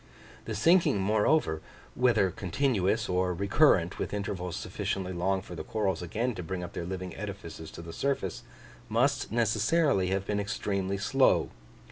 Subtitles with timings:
[0.45, 1.61] The sinking, moreover,
[1.93, 6.73] whether continuous, or recurrent with intervals sufficiently long for the corals again to bring up
[6.73, 8.41] their living edifices to the surface,
[8.89, 11.51] must necessarily have been extremely slow.